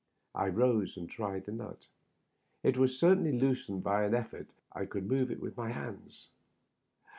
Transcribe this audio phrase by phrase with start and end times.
[0.33, 1.85] I rose and tried the nut.
[2.63, 6.29] It was certainly loosened, for by an effort I could move it with my hands.